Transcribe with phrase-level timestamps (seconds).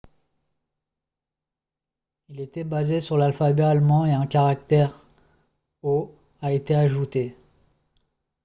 [2.29, 4.97] il était basé sur l'alphabet allemand et un caractère
[5.83, 6.09] «õ/õ»
[6.41, 7.37] a été ajouté